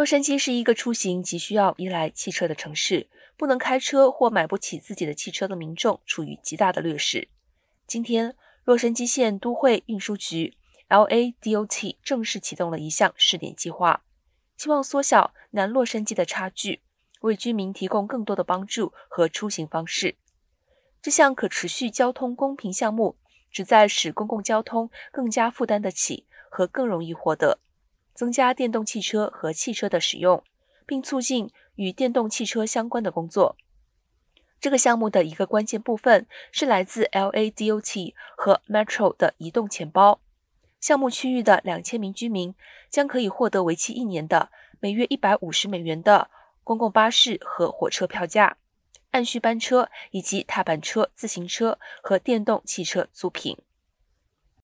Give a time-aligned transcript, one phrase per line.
[0.00, 7.28] 洛杉矶是一个出行急需要依赖汽车的城市，不能开车或买不起自己的汽车的民众处于极大的劣势。
[7.86, 8.34] 今天，
[8.64, 10.56] 洛杉矶县都会运输局
[10.88, 14.02] （LADOT） 正式启动了一项试点计划，
[14.56, 16.80] 希望缩小南洛杉矶的差距，
[17.20, 20.16] 为居民提供更多的帮助和出行方式。
[21.02, 23.18] 这项可持续交通公平项目
[23.50, 27.58] 旨在使公共交通更加负担得起和更容易获得。
[28.14, 30.42] 增加电动汽车和汽车的使用，
[30.86, 33.56] 并促进与电动汽车相关的工作。
[34.60, 40.20] 这个项目的一个关键部分是来自 LADOT 和 Metro 的移动钱包。
[40.80, 42.54] 项目区域的两千名居民
[42.90, 46.30] 将可以获得为期一年的每月一百五十美元的
[46.62, 48.56] 公共巴士和火车票价、
[49.10, 53.56] 按需班车以及踏板车、自行车和电动汽车租赁。